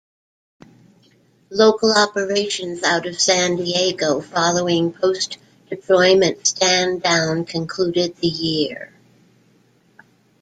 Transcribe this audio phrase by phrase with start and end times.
[1.51, 8.91] Local operations out of San Diego, following post-deployment stand-down, concluded the year.